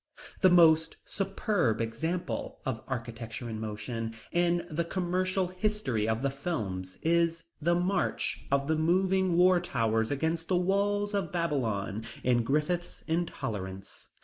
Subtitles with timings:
[0.39, 6.97] The most superb example of architecture in motion in the commercial history of the films
[7.03, 13.03] is the march of the moving war towers against the walls of Babylon in Griffith's
[13.03, 14.07] Intolerance.